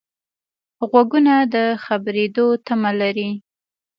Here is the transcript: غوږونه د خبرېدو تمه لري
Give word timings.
غوږونه 0.89 1.33
د 1.53 1.55
خبرېدو 1.83 2.45
تمه 2.65 2.91
لري 3.01 3.29